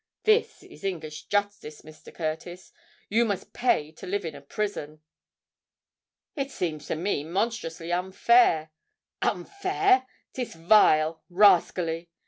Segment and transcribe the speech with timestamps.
[0.23, 2.11] This is English justice, Mr.
[2.11, 2.71] Curtis!
[3.07, 5.01] You must pay to live in a prison!"
[6.35, 8.71] "It seems to me monstrously unfair——"
[9.21, 10.07] "Unfair!
[10.33, 12.09] 'tis vile—rascally!"